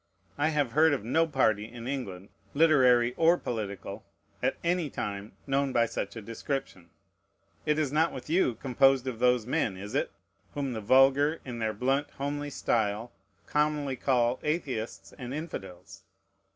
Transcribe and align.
I 0.35 0.47
have 0.49 0.71
heard 0.71 0.93
of 0.93 1.03
no 1.05 1.27
party 1.27 1.71
in 1.71 1.85
England, 1.87 2.29
literary 2.55 3.13
or 3.17 3.37
political, 3.37 4.03
at 4.41 4.55
any 4.63 4.89
time, 4.89 5.33
known 5.45 5.71
by 5.71 5.85
such 5.85 6.15
a 6.15 6.23
description. 6.23 6.89
It 7.67 7.77
is 7.77 7.91
not 7.91 8.11
with 8.11 8.27
you 8.27 8.55
composed 8.55 9.05
of 9.05 9.19
those 9.19 9.45
men, 9.45 9.77
is 9.77 9.93
it? 9.93 10.11
whom 10.55 10.73
the 10.73 10.81
vulgar, 10.81 11.39
in 11.45 11.59
their 11.59 11.71
blunt, 11.73 12.09
homely 12.17 12.49
style, 12.49 13.11
commonly 13.45 13.95
call 13.95 14.39
Atheists 14.41 15.13
and 15.19 15.35
Infidels? 15.35 16.01